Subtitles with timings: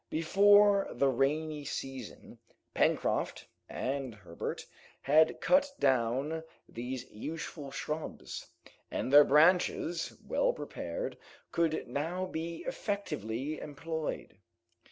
[0.09, 2.39] Before the rainy season,
[2.73, 4.65] Pencroft and Herbert
[5.01, 8.47] had cut down these useful shrubs,
[8.89, 11.19] and their branches, well prepared,
[11.51, 14.39] could now be effectively employed.